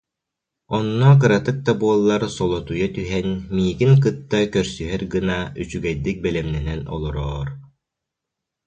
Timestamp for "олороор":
6.93-7.47